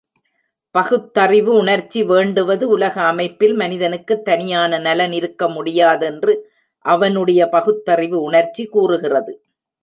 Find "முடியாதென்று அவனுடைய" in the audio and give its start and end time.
5.49-7.49